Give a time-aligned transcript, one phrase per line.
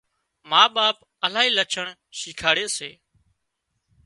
[0.49, 1.85] ما ٻاپ الاهي لڇڻ
[2.19, 2.89] شيکاڙي سي